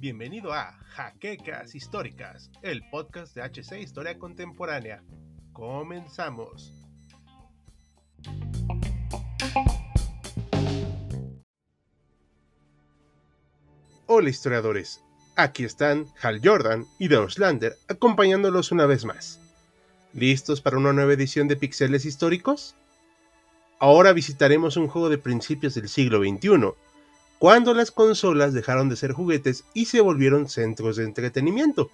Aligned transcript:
Bienvenido 0.00 0.52
a 0.52 0.72
Jaquecas 0.88 1.76
Históricas, 1.76 2.50
el 2.62 2.82
podcast 2.90 3.36
de 3.36 3.42
HC 3.42 3.80
Historia 3.80 4.18
Contemporánea. 4.18 5.04
Comenzamos. 5.52 6.72
Hola 14.06 14.30
historiadores, 14.30 15.04
aquí 15.36 15.62
están 15.62 16.06
Hal 16.20 16.40
Jordan 16.42 16.86
y 16.98 17.08
The 17.08 17.16
Auslander 17.16 17.76
acompañándolos 17.86 18.72
una 18.72 18.86
vez 18.86 19.04
más. 19.04 19.38
¿Listos 20.12 20.60
para 20.60 20.78
una 20.78 20.92
nueva 20.92 21.12
edición 21.12 21.46
de 21.46 21.54
Pixeles 21.54 22.04
Históricos? 22.04 22.74
Ahora 23.80 24.12
visitaremos 24.12 24.76
un 24.76 24.88
juego 24.88 25.08
de 25.08 25.18
principios 25.18 25.74
del 25.74 25.88
siglo 25.88 26.18
XXI, 26.18 26.74
cuando 27.38 27.74
las 27.74 27.92
consolas 27.92 28.52
dejaron 28.52 28.88
de 28.88 28.96
ser 28.96 29.12
juguetes 29.12 29.64
y 29.72 29.84
se 29.84 30.00
volvieron 30.00 30.48
centros 30.48 30.96
de 30.96 31.04
entretenimiento. 31.04 31.90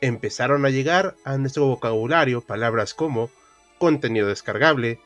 Empezaron 0.00 0.64
a 0.64 0.70
llegar 0.70 1.14
a 1.24 1.36
nuestro 1.36 1.66
vocabulario 1.66 2.40
palabras 2.40 2.94
como 2.94 3.30
contenido 3.78 4.28
descargable, 4.28 5.00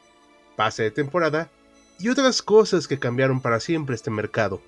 pase 0.55 0.84
de 0.84 0.91
temporada 0.92 1.51
y 1.98 2.09
otras 2.09 2.41
cosas 2.41 2.87
que 2.87 2.98
cambiaron 2.98 3.41
para 3.41 3.59
siempre 3.59 3.96
este 3.96 4.10
mercado. 4.10 4.60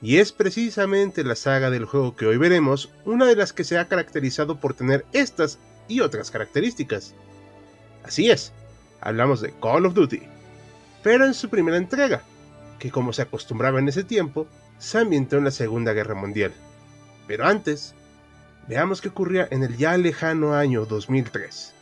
Y 0.00 0.18
es 0.18 0.30
precisamente 0.30 1.24
la 1.24 1.34
saga 1.34 1.70
del 1.70 1.86
juego 1.86 2.14
que 2.14 2.26
hoy 2.26 2.36
veremos 2.36 2.92
una 3.04 3.26
de 3.26 3.34
las 3.34 3.52
que 3.52 3.64
se 3.64 3.78
ha 3.78 3.88
caracterizado 3.88 4.60
por 4.60 4.74
tener 4.74 5.04
estas 5.12 5.58
y 5.88 6.00
otras 6.00 6.30
características. 6.30 7.14
Así 8.04 8.30
es, 8.30 8.52
hablamos 9.00 9.40
de 9.40 9.52
Call 9.58 9.86
of 9.86 9.94
Duty, 9.94 10.20
pero 11.06 11.24
en 11.24 11.34
su 11.34 11.48
primera 11.48 11.76
entrega, 11.76 12.22
que 12.80 12.90
como 12.90 13.12
se 13.12 13.22
acostumbraba 13.22 13.78
en 13.78 13.86
ese 13.86 14.02
tiempo, 14.02 14.48
se 14.78 14.98
ambientó 14.98 15.36
en 15.36 15.44
la 15.44 15.52
Segunda 15.52 15.92
Guerra 15.92 16.16
Mundial. 16.16 16.52
Pero 17.28 17.46
antes, 17.46 17.94
veamos 18.66 19.00
qué 19.00 19.10
ocurría 19.10 19.46
en 19.52 19.62
el 19.62 19.76
ya 19.76 19.96
lejano 19.96 20.54
año 20.54 20.84
2003. 20.84 21.74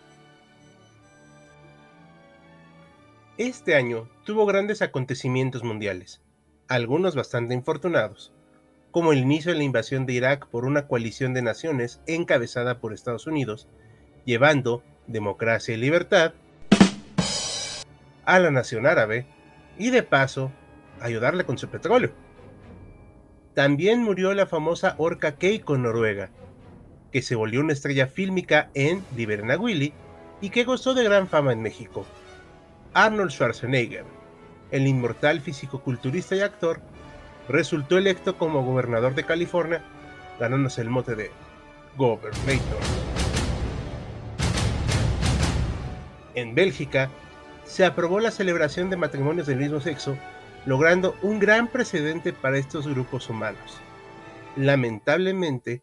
Este 3.39 3.75
año 3.75 4.11
tuvo 4.25 4.45
grandes 4.45 4.83
acontecimientos 4.83 5.65
mundiales 5.65 6.21
algunos 6.69 7.15
bastante 7.15 7.55
infortunados, 7.55 8.31
como 8.91 9.11
el 9.15 9.21
inicio 9.21 9.53
de 9.53 9.57
la 9.57 9.65
invasión 9.65 10.05
de 10.05 10.13
Irak 10.13 10.49
por 10.49 10.67
una 10.67 10.87
coalición 10.87 11.33
de 11.33 11.41
naciones 11.41 12.03
encabezada 12.07 12.79
por 12.79 12.93
Estados 12.93 13.27
Unidos, 13.27 13.69
llevando 14.27 14.83
democracia 15.07 15.73
y 15.73 15.79
libertad 15.79 16.35
a 18.27 18.39
la 18.39 18.51
nación 18.51 18.87
árabe 18.87 19.27
y 19.79 19.91
de 19.91 20.03
paso 20.03 20.53
ayudarle 21.01 21.45
con 21.45 21.59
su 21.59 21.69
petróleo. 21.69 22.13
También 23.55 24.03
murió 24.03 24.35
la 24.35 24.47
famosa 24.47 24.95
orca 24.99 25.37
Keiko 25.37 25.79
Noruega, 25.79 26.31
que 27.13 27.23
se 27.23 27.37
volvió 27.37 27.61
una 27.61 27.73
estrella 27.73 28.09
fílmica 28.09 28.71
en 28.75 29.05
Willy 29.59 29.93
y 30.41 30.51
que 30.51 30.65
gozó 30.65 30.95
de 30.95 31.05
gran 31.05 31.29
fama 31.29 31.53
en 31.53 31.63
México. 31.63 32.05
Arnold 32.93 33.31
Schwarzenegger, 33.31 34.05
el 34.71 34.87
inmortal 34.87 35.41
físico-culturista 35.41 36.35
y 36.35 36.41
actor, 36.41 36.81
resultó 37.49 37.99
electo 37.99 38.37
como 38.37 38.65
gobernador 38.65 39.15
de 39.15 39.25
California, 39.25 39.83
ganándose 40.41 40.81
el 40.81 40.91
mote 40.91 41.15
de 41.15 41.31
Gobernator. 41.97 42.81
En 46.35 46.55
Bélgica, 46.55 47.11
se 47.65 47.85
aprobó 47.85 48.21
la 48.21 48.31
celebración 48.31 48.91
de 48.91 48.97
matrimonios 48.97 49.47
del 49.47 49.59
mismo 49.59 49.81
sexo, 49.81 50.17
logrando 50.67 51.17
un 51.23 51.39
gran 51.39 51.69
precedente 51.69 52.33
para 52.33 52.59
estos 52.59 52.87
grupos 52.87 53.29
humanos. 53.29 53.81
Lamentablemente, 54.57 55.83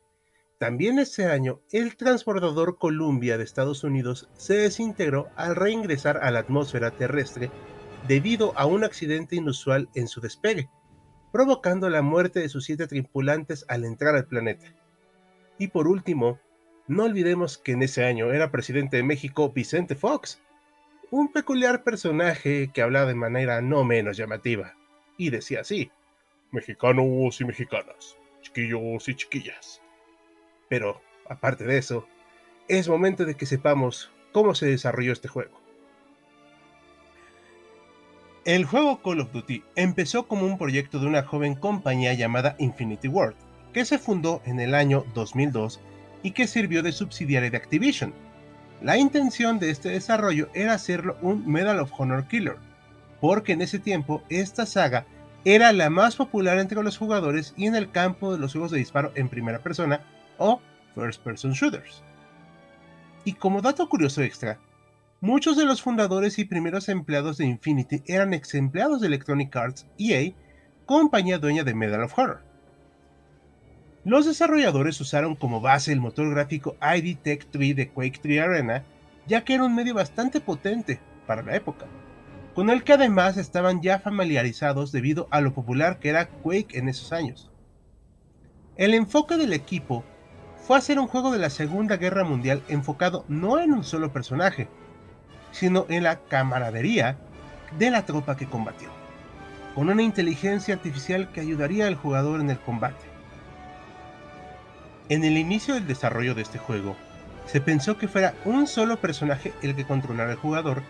también 0.58 1.00
ese 1.00 1.26
año, 1.26 1.60
el 1.72 1.98
transbordador 1.98 2.78
Columbia 2.78 3.38
de 3.38 3.44
Estados 3.44 3.84
Unidos 3.84 4.30
se 4.38 4.54
desintegró 4.54 5.30
al 5.36 5.56
reingresar 5.56 6.20
a 6.22 6.30
la 6.30 6.40
atmósfera 6.40 6.92
terrestre 6.92 7.50
debido 8.08 8.58
a 8.58 8.66
un 8.66 8.84
accidente 8.84 9.36
inusual 9.36 9.90
en 9.96 10.08
su 10.08 10.22
despegue, 10.22 10.70
provocando 11.32 11.90
la 11.90 12.02
muerte 12.02 12.40
de 12.40 12.50
sus 12.50 12.66
siete 12.66 12.88
tripulantes 12.88 13.66
al 13.70 13.86
entrar 13.86 14.16
al 14.16 14.28
planeta. 14.28 14.68
Y 15.58 15.70
por 15.70 15.88
último, 15.88 16.40
no 16.88 17.06
olvidemos 17.06 17.58
que 17.58 17.72
en 17.72 17.84
ese 17.84 18.06
año 18.06 18.32
era 18.32 18.52
presidente 18.52 18.98
de 18.98 19.04
México 19.04 19.52
Vicente 19.52 19.96
Fox, 19.96 20.42
un 21.12 21.30
peculiar 21.30 21.84
personaje 21.84 22.72
que 22.74 22.82
hablaba 22.82 23.06
de 23.06 23.16
manera 23.16 23.62
no 23.62 23.84
menos 23.84 24.16
llamativa, 24.16 24.76
y 25.18 25.30
decía 25.30 25.60
así, 25.60 25.92
mexicanos 26.52 27.42
y 27.42 27.46
mexicanas, 27.46 28.16
chiquillos 28.42 29.10
y 29.10 29.16
chiquillas. 29.16 29.82
Pero, 30.70 31.02
aparte 31.30 31.66
de 31.66 31.78
eso, 31.78 32.08
es 32.70 32.88
momento 32.88 33.26
de 33.26 33.36
que 33.36 33.46
sepamos 33.46 34.10
cómo 34.32 34.56
se 34.56 34.68
desarrolló 34.68 35.12
este 35.12 35.28
juego. 35.28 35.60
El 38.46 38.64
juego 38.64 39.02
Call 39.04 39.20
of 39.20 39.34
Duty 39.34 39.64
empezó 39.76 40.28
como 40.28 40.46
un 40.46 40.58
proyecto 40.58 40.98
de 40.98 41.08
una 41.08 41.24
joven 41.24 41.56
compañía 41.56 42.14
llamada 42.14 42.56
Infinity 42.58 43.10
Ward, 43.10 43.36
que 43.74 43.84
se 43.84 44.00
fundó 44.00 44.42
en 44.46 44.62
el 44.62 44.74
año 44.74 45.06
2002 45.14 45.82
y 46.24 46.32
que 46.32 46.48
sirvió 46.48 46.82
de 46.82 46.94
subsidiaria 46.94 47.52
de 47.52 47.58
Activision. 47.58 48.14
La 48.82 48.98
intención 48.98 49.60
de 49.60 49.70
este 49.70 49.90
desarrollo 49.90 50.50
era 50.54 50.74
hacerlo 50.74 51.18
un 51.22 51.48
Medal 51.48 51.80
of 51.80 51.92
Honor 51.98 52.28
Killer, 52.28 52.58
porque 53.20 53.54
en 53.54 53.62
ese 53.62 53.80
tiempo 53.80 54.24
esta 54.30 54.66
saga 54.66 55.06
era 55.46 55.72
la 55.72 55.90
más 55.90 56.16
popular 56.16 56.60
entre 56.60 56.82
los 56.82 56.98
jugadores 56.98 57.54
y 57.58 57.68
en 57.68 57.76
el 57.76 57.92
campo 57.92 58.34
de 58.34 58.40
los 58.40 58.54
juegos 58.54 58.72
de 58.72 58.80
disparo 58.80 59.12
en 59.16 59.30
primera 59.30 59.60
persona 59.60 60.02
o 60.38 60.60
first 60.96 61.24
person 61.24 61.54
shooters. 61.54 62.04
Y 63.24 63.34
como 63.34 63.62
dato 63.62 63.88
curioso 63.88 64.22
extra, 64.22 64.58
Muchos 65.24 65.56
de 65.56 65.66
los 65.66 65.84
fundadores 65.84 66.40
y 66.40 66.46
primeros 66.46 66.90
empleados 66.90 67.38
de 67.38 67.46
Infinity 67.46 68.02
eran 68.08 68.34
ex 68.34 68.56
empleados 68.56 69.02
de 69.02 69.08
Electronic 69.08 69.56
Arts 69.56 69.86
EA, 70.00 70.34
compañía 70.88 71.38
dueña 71.38 71.64
de 71.64 71.76
Medal 71.76 72.02
of 72.02 72.18
Honor. 72.18 72.42
Los 74.04 74.26
desarrolladores 74.26 75.00
usaron 75.00 75.36
como 75.36 75.62
base 75.62 75.94
el 75.94 76.00
motor 76.00 76.28
gráfico 76.32 76.76
ID 76.82 77.18
Tech 77.18 77.46
3 77.52 77.76
de 77.76 77.90
Quake 77.90 78.20
3 78.20 78.42
Arena, 78.42 78.84
ya 79.28 79.44
que 79.44 79.54
era 79.54 79.64
un 79.64 79.76
medio 79.76 79.94
bastante 79.94 80.42
potente 80.42 81.00
para 81.28 81.44
la 81.44 81.56
época, 81.56 81.86
con 82.56 82.72
el 82.72 82.84
que 82.84 82.94
además 82.94 83.38
estaban 83.38 83.84
ya 83.84 84.00
familiarizados 84.00 84.92
debido 84.92 85.28
a 85.30 85.40
lo 85.40 85.54
popular 85.54 86.00
que 86.00 86.10
era 86.10 86.30
Quake 86.30 86.80
en 86.80 86.90
esos 86.90 87.14
años. 87.14 87.52
El 88.76 88.96
enfoque 88.96 89.38
del 89.38 89.54
equipo 89.54 90.04
fue 90.66 90.80
hacer 90.80 90.98
un 90.98 91.08
juego 91.08 91.32
de 91.32 91.38
la 91.38 91.52
Segunda 91.52 91.98
Guerra 91.98 92.24
Mundial 92.24 92.64
enfocado 92.70 93.24
no 93.28 93.60
en 93.60 93.72
un 93.72 93.84
solo 93.84 94.12
personaje, 94.12 94.68
sino 95.52 95.86
en 95.90 96.02
la 96.02 96.22
camaradería 96.22 97.20
de 97.78 97.92
la 97.92 98.04
tropa 98.04 98.36
que 98.36 98.48
combatió, 98.48 98.90
con 99.76 99.90
una 99.90 100.02
inteligencia 100.02 100.74
artificial 100.74 101.32
que 101.32 101.42
ayudaría 101.42 101.86
al 101.86 101.96
jugador 101.96 102.42
en 102.42 102.50
el 102.50 102.60
combate. 102.60 103.11
En 105.10 105.24
el 105.24 105.38
inicio 105.38 105.74
del 105.74 105.88
desarrollo 105.88 106.36
de 106.36 106.42
este 106.42 106.58
juego, 106.58 106.96
se 107.46 107.60
pensó 107.60 107.98
que 107.98 108.08
fuera 108.08 108.34
un 108.46 108.68
solo 108.68 109.02
personaje 109.02 109.54
el 109.62 109.76
que 109.76 109.86
controlara 109.86 110.32
al 110.32 110.38
jugador, 110.38 110.84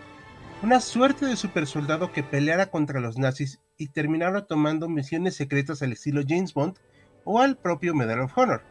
una 0.62 0.80
suerte 0.80 1.26
de 1.26 1.34
supersoldado 1.34 2.12
que 2.12 2.22
peleara 2.22 2.66
contra 2.66 3.00
los 3.00 3.18
nazis 3.18 3.60
y 3.76 3.88
terminara 3.88 4.46
tomando 4.46 4.88
misiones 4.88 5.34
secretas 5.34 5.82
al 5.82 5.92
estilo 5.92 6.22
James 6.26 6.54
Bond 6.54 6.76
o 7.24 7.40
al 7.40 7.56
propio 7.56 7.94
Medal 7.94 8.20
of 8.20 8.38
Honor. 8.38 8.62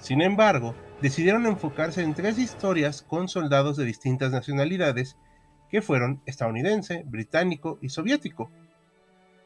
Sin 0.00 0.22
embargo, 0.22 0.76
decidieron 1.02 1.46
enfocarse 1.46 2.02
en 2.02 2.14
tres 2.14 2.38
historias 2.38 3.02
con 3.02 3.28
soldados 3.28 3.76
de 3.76 3.84
distintas 3.84 4.30
nacionalidades 4.30 5.16
que 5.70 5.82
fueron 5.82 6.22
estadounidense, 6.24 7.02
británico 7.04 7.78
y 7.82 7.88
soviético, 7.88 8.50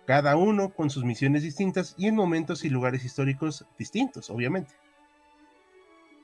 cada 0.06 0.36
uno 0.36 0.75
con 0.75 0.90
sus 0.90 1.04
misiones 1.04 1.42
distintas 1.42 1.94
y 1.96 2.08
en 2.08 2.16
momentos 2.16 2.64
y 2.64 2.68
lugares 2.68 3.04
históricos 3.04 3.66
distintos, 3.78 4.28
obviamente. 4.30 4.75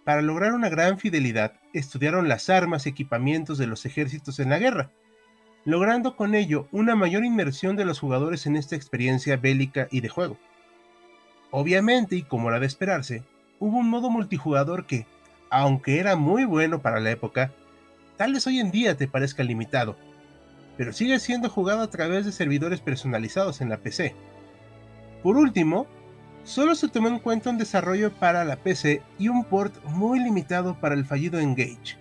Para 0.09 0.23
lograr 0.23 0.55
una 0.55 0.71
gran 0.71 0.99
fidelidad, 0.99 1.53
estudiaron 1.75 2.31
las 2.31 2.49
armas 2.49 2.87
y 2.87 2.89
equipamientos 2.89 3.59
de 3.59 3.67
los 3.67 3.85
ejércitos 3.85 4.41
en 4.41 4.49
la 4.49 4.59
guerra, 4.59 4.91
logrando 5.67 6.17
con 6.17 6.35
ello 6.35 6.67
una 6.73 6.97
mayor 6.97 7.27
inmersión 7.27 7.77
de 7.77 7.85
los 7.85 8.01
jugadores 8.01 8.47
en 8.47 8.57
esta 8.57 8.75
experiencia 8.75 9.37
bélica 9.37 9.87
y 9.91 10.01
de 10.01 10.09
juego. 10.09 10.39
Obviamente, 11.51 12.17
y 12.17 12.23
como 12.23 12.49
era 12.49 12.59
de 12.59 12.65
esperarse, 12.65 13.23
hubo 13.59 13.77
un 13.77 13.91
modo 13.91 14.09
multijugador 14.09 14.87
que, 14.87 15.07
aunque 15.51 16.01
era 16.01 16.17
muy 16.17 16.47
bueno 16.47 16.81
para 16.81 17.01
la 17.01 17.11
época, 17.11 17.53
tal 18.17 18.33
vez 18.33 18.47
hoy 18.47 18.61
en 18.61 18.71
día 18.71 18.97
te 18.97 19.09
parezca 19.09 19.43
limitado, 19.43 19.95
pero 20.79 20.95
sigue 20.95 21.19
siendo 21.19 21.51
jugado 21.51 21.83
a 21.83 21.91
través 21.91 22.25
de 22.25 22.33
servidores 22.33 22.81
personalizados 22.81 23.61
en 23.61 23.69
la 23.69 23.77
PC. 23.77 24.17
Por 25.23 25.37
último, 25.37 25.87
solo 26.49 26.75
se 26.75 26.89
tomó 26.89 27.09
en 27.09 27.19
cuenta 27.19 27.51
un 27.51 27.59
desarrollo 27.59 28.13
para 28.13 28.45
la 28.45 28.57
PC 28.57 29.03
y 29.19 29.29
un 29.29 29.45
port 29.45 29.75
muy 29.85 30.19
limitado 30.19 30.81
para 30.81 30.95
el 30.95 31.05
fallido 31.05 31.39
Engage, 31.39 31.99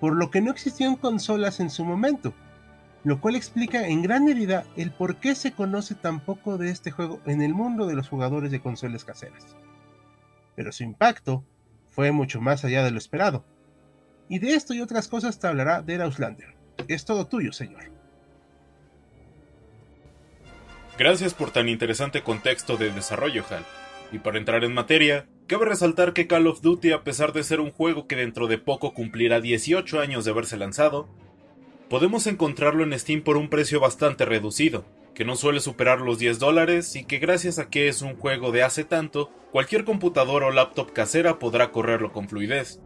por 0.00 0.14
lo 0.14 0.30
que 0.30 0.40
no 0.40 0.50
existían 0.50 0.96
consolas 0.96 1.60
en 1.60 1.70
su 1.70 1.84
momento. 1.84 2.32
lo 3.02 3.20
cual 3.20 3.36
explica 3.36 3.86
en 3.86 4.00
gran 4.00 4.24
medida 4.24 4.64
el 4.76 4.90
por 4.90 5.16
qué 5.16 5.34
se 5.34 5.52
conoce 5.52 5.94
tan 5.94 6.20
poco 6.20 6.56
de 6.56 6.70
este 6.70 6.90
juego 6.90 7.20
en 7.26 7.42
el 7.42 7.52
mundo 7.52 7.86
de 7.86 7.94
los 7.94 8.08
jugadores 8.08 8.50
de 8.50 8.60
consolas 8.60 9.04
caseras. 9.04 9.56
Pero 10.56 10.72
su 10.72 10.84
impacto 10.84 11.44
fue 11.90 12.12
mucho 12.12 12.40
más 12.40 12.64
allá 12.64 12.82
de 12.82 12.90
lo 12.90 12.96
esperado. 12.96 13.44
Y 14.30 14.38
de 14.38 14.54
esto 14.54 14.72
y 14.72 14.80
otras 14.80 15.08
cosas 15.08 15.38
te 15.38 15.46
hablará 15.46 15.82
Dead 15.82 16.00
Auslander. 16.00 16.56
Es 16.88 17.04
todo 17.04 17.26
tuyo, 17.26 17.52
señor. 17.52 17.93
Gracias 20.96 21.34
por 21.34 21.50
tan 21.50 21.68
interesante 21.68 22.22
contexto 22.22 22.76
de 22.76 22.92
desarrollo, 22.92 23.44
Hal. 23.50 23.64
Y 24.12 24.20
para 24.20 24.38
entrar 24.38 24.62
en 24.62 24.72
materia, 24.72 25.26
cabe 25.48 25.66
resaltar 25.66 26.12
que 26.12 26.28
Call 26.28 26.46
of 26.46 26.60
Duty, 26.60 26.92
a 26.92 27.02
pesar 27.02 27.32
de 27.32 27.42
ser 27.42 27.58
un 27.58 27.72
juego 27.72 28.06
que 28.06 28.14
dentro 28.14 28.46
de 28.46 28.58
poco 28.58 28.94
cumplirá 28.94 29.40
18 29.40 29.98
años 29.98 30.24
de 30.24 30.30
haberse 30.30 30.56
lanzado, 30.56 31.08
podemos 31.90 32.28
encontrarlo 32.28 32.84
en 32.84 32.96
Steam 32.96 33.22
por 33.22 33.36
un 33.36 33.48
precio 33.48 33.80
bastante 33.80 34.24
reducido, 34.24 34.84
que 35.16 35.24
no 35.24 35.34
suele 35.34 35.58
superar 35.58 36.00
los 36.00 36.20
10 36.20 36.38
dólares 36.38 36.94
y 36.94 37.04
que 37.04 37.18
gracias 37.18 37.58
a 37.58 37.68
que 37.70 37.88
es 37.88 38.00
un 38.00 38.14
juego 38.14 38.52
de 38.52 38.62
hace 38.62 38.84
tanto, 38.84 39.32
cualquier 39.50 39.84
computadora 39.84 40.46
o 40.46 40.52
laptop 40.52 40.92
casera 40.92 41.40
podrá 41.40 41.72
correrlo 41.72 42.12
con 42.12 42.28
fluidez. 42.28 42.78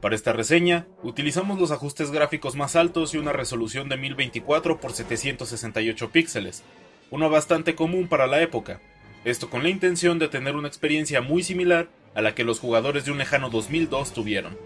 Para 0.00 0.14
esta 0.14 0.32
reseña, 0.32 0.86
utilizamos 1.02 1.58
los 1.58 1.72
ajustes 1.72 2.12
gráficos 2.12 2.54
más 2.54 2.76
altos 2.76 3.14
y 3.14 3.18
una 3.18 3.32
resolución 3.32 3.88
de 3.88 3.96
1024 3.96 4.78
x 4.80 4.96
768 4.96 6.10
píxeles, 6.12 6.62
uno 7.10 7.30
bastante 7.30 7.74
común 7.74 8.08
para 8.08 8.26
la 8.26 8.40
época, 8.42 8.80
esto 9.24 9.50
con 9.50 9.62
la 9.62 9.68
intención 9.68 10.18
de 10.18 10.28
tener 10.28 10.56
una 10.56 10.68
experiencia 10.68 11.20
muy 11.20 11.42
similar 11.42 11.88
a 12.14 12.22
la 12.22 12.34
que 12.34 12.44
los 12.44 12.60
jugadores 12.60 13.04
de 13.04 13.12
un 13.12 13.18
lejano 13.18 13.50
2002 13.50 14.12
tuvieron. 14.12 14.56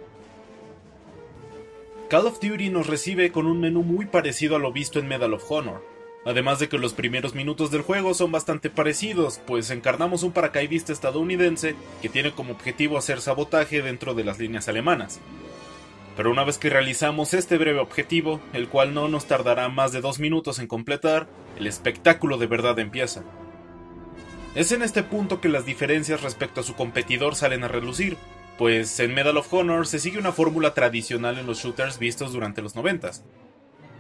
Call 2.09 2.27
of 2.27 2.41
Duty 2.41 2.71
nos 2.71 2.87
recibe 2.87 3.33
con 3.33 3.47
un 3.47 3.61
menú 3.61 3.83
muy 3.83 4.07
parecido 4.07 4.57
a 4.57 4.59
lo 4.59 4.73
visto 4.73 4.99
en 4.99 5.09
Medal 5.09 5.33
of 5.33 5.51
Honor, 5.51 5.85
además 6.25 6.59
de 6.59 6.69
que 6.69 6.79
los 6.79 6.93
primeros 6.93 7.35
minutos 7.35 7.71
del 7.71 7.83
juego 7.83 8.15
son 8.15 8.33
bastante 8.33 8.69
parecidos, 8.69 9.41
pues 9.47 9.71
encarnamos 9.71 10.23
un 10.23 10.33
paracaidista 10.33 10.93
estadounidense 10.93 11.75
que 12.03 12.09
tiene 12.09 12.33
como 12.33 12.53
objetivo 12.53 12.99
hacer 12.99 13.21
sabotaje 13.21 13.81
dentro 13.81 14.15
de 14.15 14.25
las 14.25 14.39
líneas 14.39 14.69
alemanas. 14.69 15.21
Pero 16.21 16.33
una 16.33 16.45
vez 16.45 16.59
que 16.59 16.69
realizamos 16.69 17.33
este 17.33 17.57
breve 17.57 17.79
objetivo, 17.79 18.43
el 18.53 18.69
cual 18.69 18.93
no 18.93 19.09
nos 19.09 19.27
tardará 19.27 19.71
más 19.71 19.91
de 19.91 20.03
dos 20.03 20.19
minutos 20.19 20.59
en 20.59 20.67
completar, 20.67 21.27
el 21.59 21.67
espectáculo 21.67 22.37
de 22.37 22.47
verdad 22.47 22.79
empieza. 22.79 23.25
Es 24.55 24.71
en 24.73 24.83
este 24.83 25.03
punto 25.03 25.41
que 25.41 25.49
las 25.49 25.65
diferencias 25.65 26.21
respecto 26.21 26.61
a 26.61 26.63
su 26.63 26.75
competidor 26.75 27.37
salen 27.37 27.65
a 27.65 27.69
relucir, 27.69 28.19
pues 28.59 29.01
en 29.01 29.15
Medal 29.15 29.39
of 29.39 29.51
Honor 29.55 29.87
se 29.87 29.99
sigue 29.99 30.19
una 30.19 30.33
fórmula 30.33 30.75
tradicional 30.75 31.39
en 31.39 31.47
los 31.47 31.61
shooters 31.65 31.99
vistos 31.99 32.35
durante 32.35 32.61
los 32.61 32.77
90, 32.77 33.13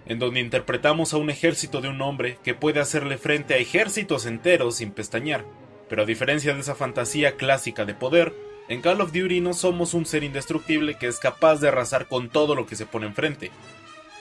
en 0.05 0.19
donde 0.19 0.41
interpretamos 0.41 1.15
a 1.15 1.17
un 1.17 1.31
ejército 1.31 1.81
de 1.81 1.89
un 1.89 2.03
hombre 2.03 2.37
que 2.45 2.53
puede 2.53 2.81
hacerle 2.81 3.17
frente 3.17 3.55
a 3.55 3.57
ejércitos 3.57 4.27
enteros 4.27 4.77
sin 4.77 4.91
pestañear, 4.91 5.47
pero 5.89 6.03
a 6.03 6.05
diferencia 6.05 6.53
de 6.53 6.61
esa 6.61 6.75
fantasía 6.75 7.37
clásica 7.37 7.87
de 7.87 7.95
poder, 7.95 8.35
en 8.71 8.83
Call 8.83 9.01
of 9.01 9.13
Duty 9.13 9.41
no 9.41 9.53
somos 9.53 9.95
un 9.95 10.07
ser 10.07 10.23
indestructible 10.23 10.95
que 10.95 11.09
es 11.09 11.19
capaz 11.19 11.57
de 11.57 11.67
arrasar 11.67 12.07
con 12.07 12.29
todo 12.31 12.55
lo 12.55 12.67
que 12.67 12.77
se 12.77 12.87
pone 12.87 13.07
enfrente. 13.07 13.51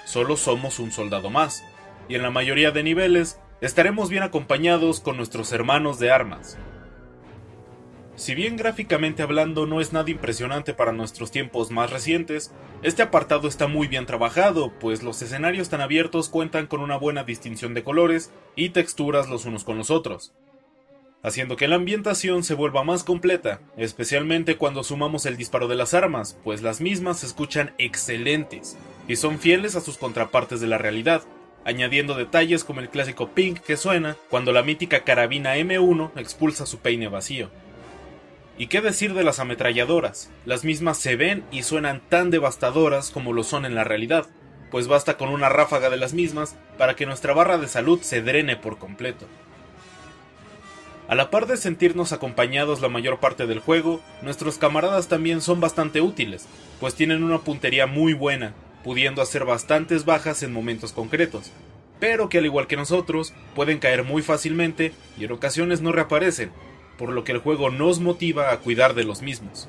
Solo 0.06 0.38
somos 0.38 0.80
un 0.80 0.92
soldado 0.92 1.30
más, 1.30 1.64
y 2.08 2.16
en 2.16 2.24
la 2.24 2.32
mayoría 2.32 2.72
de 2.72 2.82
niveles 2.82 3.40
estaremos 3.62 4.10
bien 4.10 4.24
acompañados 4.24 5.02
con 5.02 5.18
nuestros 5.18 5.54
hermanos 5.54 6.00
de 6.00 6.10
armas. 6.10 6.58
Si 8.16 8.34
bien 8.34 8.58
gráficamente 8.58 9.22
hablando 9.22 9.68
no 9.68 9.82
es 9.82 9.94
nada 9.94 10.10
impresionante 10.10 10.74
para 10.74 10.94
nuestros 10.94 11.30
tiempos 11.30 11.70
más 11.70 11.92
recientes, 11.92 12.52
este 12.82 13.04
apartado 13.04 13.48
está 13.48 13.68
muy 13.68 13.88
bien 13.88 14.08
trabajado, 14.08 14.74
pues 14.80 15.04
los 15.04 15.22
escenarios 15.22 15.70
tan 15.70 15.82
abiertos 15.82 16.28
cuentan 16.28 16.66
con 16.66 16.82
una 16.82 16.98
buena 16.98 17.24
distinción 17.24 17.76
de 17.76 17.84
colores 17.84 18.34
y 18.56 18.70
texturas 18.70 19.30
los 19.30 19.46
unos 19.46 19.64
con 19.64 19.78
los 19.78 19.92
otros 19.92 20.34
haciendo 21.22 21.56
que 21.58 21.68
la 21.68 21.76
ambientación 21.76 22.44
se 22.44 22.54
vuelva 22.54 22.84
más 22.84 23.04
completa, 23.04 23.60
especialmente 23.78 24.58
cuando 24.58 24.84
sumamos 24.84 25.26
el 25.26 25.38
disparo 25.38 25.68
de 25.68 25.76
las 25.76 25.94
armas, 25.94 26.38
pues 26.44 26.62
las 26.62 26.82
mismas 26.82 27.20
se 27.20 27.26
escuchan 27.26 27.74
excelentes 27.78 28.78
y 29.08 29.16
son 29.16 29.40
fieles 29.40 29.76
a 29.76 29.82
sus 29.82 29.98
contrapartes 29.98 30.62
de 30.62 30.68
la 30.68 30.78
realidad, 30.78 31.24
añadiendo 31.66 32.16
detalles 32.16 32.64
como 32.64 32.80
el 32.80 32.90
clásico 32.90 33.30
ping 33.30 33.56
que 33.56 33.78
suena 33.78 34.16
cuando 34.30 34.52
la 34.52 34.64
mítica 34.64 35.04
carabina 35.04 35.58
M1 35.58 36.12
expulsa 36.16 36.66
su 36.66 36.80
peine 36.80 37.08
vacío. 37.08 37.50
¿Y 38.58 38.68
qué 38.68 38.82
decir 38.82 39.14
de 39.14 39.24
las 39.24 39.40
ametralladoras? 39.40 40.30
Las 40.46 40.64
mismas 40.64 40.98
se 40.98 41.16
ven 41.16 41.44
y 41.52 41.64
suenan 41.64 42.02
tan 42.10 42.30
devastadoras 42.30 43.10
como 43.10 43.34
lo 43.34 43.44
son 43.44 43.66
en 43.66 43.76
la 43.76 43.84
realidad, 43.84 44.28
pues 44.70 44.88
basta 44.88 45.18
con 45.18 45.30
una 45.30 45.50
ráfaga 45.50 45.90
de 45.90 45.98
las 45.98 46.14
mismas 46.14 46.58
para 46.78 46.96
que 46.96 47.06
nuestra 47.06 47.34
barra 47.34 47.58
de 47.58 47.68
salud 47.68 48.02
se 48.02 48.22
drene 48.22 48.56
por 48.56 48.78
completo. 48.78 49.26
A 51.10 51.16
la 51.16 51.32
par 51.32 51.48
de 51.48 51.58
sentirnos 51.58 52.14
acompañados 52.14 52.82
la 52.82 52.88
mayor 52.88 53.20
parte 53.20 53.48
del 53.48 53.62
juego, 53.62 54.00
nuestros 54.22 54.60
camaradas 54.60 55.08
también 55.08 55.42
son 55.42 55.60
bastante 55.60 56.02
útiles, 56.02 56.46
pues 56.80 56.94
tienen 56.94 57.24
una 57.24 57.40
puntería 57.40 57.88
muy 57.88 58.14
buena, 58.14 58.54
pudiendo 58.84 59.24
hacer 59.24 59.44
bastantes 59.44 60.06
bajas 60.06 60.44
en 60.44 60.54
momentos 60.54 60.94
concretos, 60.94 61.52
pero 62.00 62.30
que 62.30 62.38
al 62.38 62.46
igual 62.46 62.68
que 62.68 62.78
nosotros, 62.78 63.34
pueden 63.56 63.80
caer 63.80 64.04
muy 64.04 64.22
fácilmente 64.22 64.94
y 65.18 65.26
en 65.26 65.32
ocasiones 65.32 65.82
no 65.82 65.92
reaparecen, 65.92 66.52
por 66.96 67.10
lo 67.10 67.24
que 67.24 67.32
el 67.32 67.40
juego 67.40 67.72
nos 67.72 68.00
motiva 68.00 68.52
a 68.52 68.60
cuidar 68.60 68.94
de 68.94 69.04
los 69.04 69.24
mismos. 69.24 69.68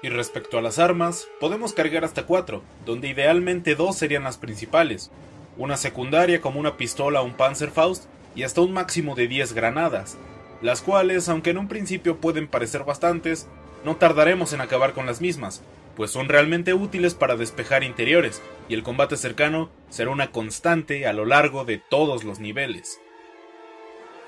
Y 0.00 0.10
respecto 0.10 0.58
a 0.58 0.62
las 0.62 0.78
armas, 0.78 1.26
podemos 1.40 1.72
cargar 1.72 2.04
hasta 2.04 2.24
4, 2.24 2.62
donde 2.86 3.08
idealmente 3.08 3.74
dos 3.74 3.96
serían 3.96 4.22
las 4.22 4.38
principales, 4.38 5.10
una 5.56 5.76
secundaria 5.76 6.40
como 6.40 6.60
una 6.60 6.76
pistola 6.76 7.20
o 7.20 7.24
un 7.24 7.34
Panzerfaust 7.34 8.04
y 8.34 8.42
hasta 8.42 8.60
un 8.60 8.72
máximo 8.72 9.14
de 9.14 9.28
10 9.28 9.52
granadas, 9.52 10.16
las 10.60 10.80
cuales, 10.80 11.28
aunque 11.28 11.50
en 11.50 11.58
un 11.58 11.68
principio 11.68 12.18
pueden 12.18 12.48
parecer 12.48 12.84
bastantes, 12.84 13.48
no 13.84 13.96
tardaremos 13.96 14.52
en 14.52 14.60
acabar 14.60 14.92
con 14.92 15.06
las 15.06 15.20
mismas, 15.20 15.62
pues 15.96 16.10
son 16.10 16.28
realmente 16.28 16.74
útiles 16.74 17.14
para 17.14 17.36
despejar 17.36 17.84
interiores, 17.84 18.40
y 18.68 18.74
el 18.74 18.82
combate 18.82 19.16
cercano 19.16 19.70
será 19.90 20.10
una 20.10 20.30
constante 20.30 21.06
a 21.06 21.12
lo 21.12 21.26
largo 21.26 21.64
de 21.64 21.78
todos 21.78 22.24
los 22.24 22.38
niveles. 22.38 23.00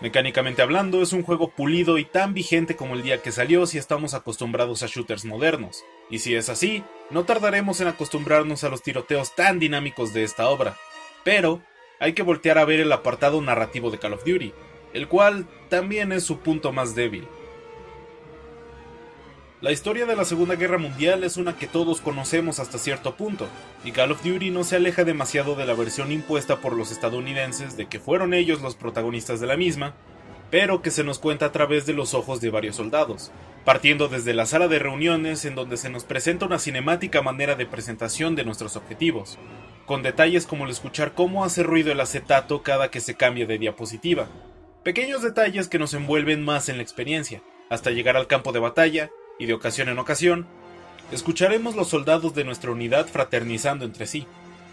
Mecánicamente 0.01 0.61
hablando, 0.61 1.01
es 1.03 1.13
un 1.13 1.23
juego 1.23 1.49
pulido 1.49 1.99
y 1.99 2.05
tan 2.05 2.35
vigente 2.35 2.77
como 2.77 2.95
el 2.95 3.03
día 3.03 3.23
que 3.23 3.33
salió 3.33 3.67
si 3.67 3.79
estamos 3.79 4.13
acostumbrados 4.13 4.83
a 4.83 4.87
shooters 4.87 5.25
modernos, 5.25 5.85
y 6.11 6.19
si 6.19 6.35
es 6.35 6.49
así, 6.49 6.83
no 7.11 7.25
tardaremos 7.25 7.81
en 7.81 7.89
acostumbrarnos 7.89 8.65
a 8.65 8.69
los 8.69 8.83
tiroteos 8.83 9.35
tan 9.35 9.59
dinámicos 9.59 10.13
de 10.13 10.25
esta 10.25 10.49
obra. 10.49 10.77
Pero, 11.23 11.63
hay 12.01 12.13
que 12.13 12.23
voltear 12.23 12.59
a 12.59 12.65
ver 12.65 12.81
el 12.81 12.93
apartado 12.93 13.41
narrativo 13.41 13.91
de 13.91 13.99
Call 13.99 14.15
of 14.15 14.25
Duty, 14.25 14.53
el 14.93 15.09
cual 15.09 15.47
también 15.69 16.13
es 16.13 16.25
su 16.25 16.39
punto 16.39 16.73
más 16.73 16.95
débil. 16.95 17.27
La 19.61 19.73
historia 19.73 20.05
de 20.05 20.15
la 20.15 20.27
Segunda 20.27 20.57
Guerra 20.57 20.77
Mundial 20.77 21.25
es 21.25 21.39
una 21.39 21.57
que 21.57 21.67
todos 21.67 22.03
conocemos 22.03 22.61
hasta 22.61 22.77
cierto 22.77 23.17
punto, 23.17 23.49
y 23.83 23.93
Call 23.93 24.13
of 24.13 24.23
Duty 24.23 24.51
no 24.51 24.63
se 24.63 24.77
aleja 24.77 25.05
demasiado 25.05 25.55
de 25.55 25.65
la 25.65 25.75
versión 25.75 26.13
impuesta 26.13 26.61
por 26.61 26.75
los 26.75 26.91
estadounidenses 26.91 27.77
de 27.77 27.87
que 27.87 27.99
fueron 27.99 28.35
ellos 28.35 28.61
los 28.61 28.75
protagonistas 28.75 29.41
de 29.41 29.47
la 29.47 29.57
misma, 29.57 29.95
pero 30.55 30.83
que 30.83 30.93
se 30.93 31.03
nos 31.03 31.19
cuenta 31.19 31.47
a 31.47 31.51
través 31.51 31.85
de 31.85 31.95
los 31.95 32.15
ojos 32.15 32.41
de 32.41 32.49
varios 32.49 32.77
soldados, 32.77 33.33
partiendo 33.65 34.07
desde 34.07 34.35
la 34.35 34.47
sala 34.47 34.69
de 34.69 34.79
reuniones 34.79 35.45
en 35.47 35.57
donde 35.57 35.77
se 35.77 35.91
nos 35.91 36.05
presenta 36.05 36.47
una 36.47 36.61
cinemática 36.61 37.23
manera 37.23 37.57
de 37.57 37.67
presentación 37.67 38.37
de 38.37 38.45
nuestros 38.45 38.77
objetivos, 38.77 39.37
con 39.85 40.05
detalles 40.05 40.47
como 40.47 40.65
el 40.65 40.71
escuchar 40.71 41.13
cómo 41.13 41.45
hace 41.45 41.65
ruido 41.65 41.91
el 41.91 41.99
acetato 41.99 42.63
cada 42.63 42.93
que 42.93 43.01
se 43.01 43.17
cambia 43.17 43.47
de 43.47 43.59
diapositiva. 43.59 44.29
Pequeños 44.85 45.23
detalles 45.23 45.67
que 45.67 45.81
nos 45.81 45.93
envuelven 45.93 46.45
más 46.45 46.69
en 46.69 46.77
la 46.77 46.85
experiencia, 46.85 47.43
hasta 47.69 47.91
llegar 47.91 48.17
al 48.17 48.29
campo 48.29 48.53
de 48.53 48.61
batalla, 48.61 49.11
y 49.41 49.47
de 49.47 49.55
ocasión 49.55 49.89
en 49.89 49.99
ocasión, 49.99 50.47
escucharemos 51.11 51.75
los 51.75 51.89
soldados 51.89 52.33
de 52.33 52.45
nuestra 52.45 52.71
unidad 52.71 53.09
fraternizando 53.09 53.85
entre 53.85 54.07
sí. 54.07 54.25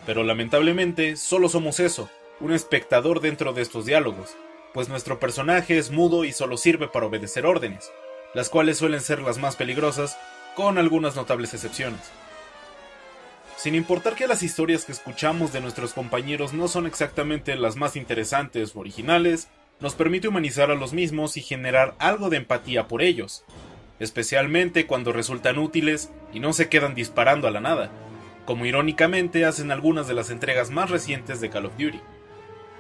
Pero 0.06 0.24
lamentablemente 0.24 1.16
solo 1.16 1.50
somos 1.50 1.80
eso, 1.80 2.08
un 2.40 2.54
espectador 2.54 3.20
dentro 3.20 3.54
de 3.54 3.64
estos 3.64 3.88
diálogos, 3.88 4.38
pues 4.74 4.90
nuestro 4.90 5.20
personaje 5.20 5.78
es 5.78 5.92
mudo 5.92 6.24
y 6.26 6.32
solo 6.32 6.58
sirve 6.58 6.88
para 6.88 7.06
obedecer 7.06 7.46
órdenes, 7.46 7.92
las 8.34 8.50
cuales 8.50 8.78
suelen 8.78 9.02
ser 9.02 9.22
las 9.22 9.38
más 9.38 9.56
peligrosas, 9.56 10.18
con 10.56 10.78
algunas 10.78 11.16
notables 11.16 11.54
excepciones. 11.54 12.02
Sin 13.58 13.76
importar 13.76 14.16
que 14.16 14.28
las 14.28 14.44
historias 14.44 14.86
que 14.86 14.92
escuchamos 14.92 15.54
de 15.54 15.62
nuestros 15.62 15.94
compañeros 15.94 16.54
no 16.54 16.68
son 16.68 16.88
exactamente 16.88 17.56
las 17.56 17.76
más 17.76 17.96
interesantes 17.96 18.76
o 18.76 18.80
originales, 18.80 19.50
nos 19.80 19.96
permite 19.96 20.28
humanizar 20.28 20.72
a 20.72 20.76
los 20.76 20.94
mismos 20.94 21.38
y 21.38 21.42
generar 21.42 21.96
algo 22.00 22.30
de 22.30 22.38
empatía 22.38 22.88
por 22.88 23.02
ellos, 23.02 23.44
especialmente 24.00 24.88
cuando 24.88 25.14
resultan 25.14 25.60
útiles 25.60 26.12
y 26.34 26.40
no 26.40 26.54
se 26.54 26.70
quedan 26.70 26.96
disparando 26.96 27.48
a 27.48 27.52
la 27.52 27.60
nada, 27.60 27.92
como 28.46 28.66
irónicamente 28.66 29.46
hacen 29.46 29.72
algunas 29.72 30.08
de 30.08 30.14
las 30.16 30.30
entregas 30.30 30.72
más 30.72 30.90
recientes 30.90 31.40
de 31.42 31.50
Call 31.50 31.68
of 31.68 31.78
Duty. 31.78 32.00